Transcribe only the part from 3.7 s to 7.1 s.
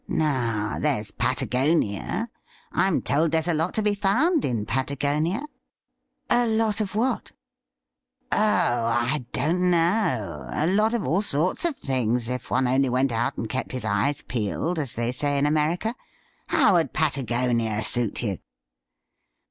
to be found in Patagonia.'' A lot of